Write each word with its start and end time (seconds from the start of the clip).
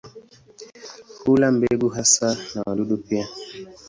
Hula 1.23 1.49
mbegu 1.51 1.89
hasa 1.89 2.37
na 2.55 2.61
wadudu 2.65 2.97
pia. 2.97 3.27